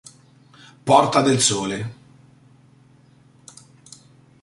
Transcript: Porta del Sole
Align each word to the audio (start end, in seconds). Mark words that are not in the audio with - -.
Porta 0.83 1.21
del 1.21 1.39
Sole 1.39 1.77